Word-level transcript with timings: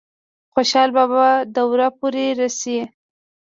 خوشحال 0.53 0.89
بابا 0.95 1.25
دور 1.55 1.79
پورې 1.97 2.25
رسي۔ 2.39 2.77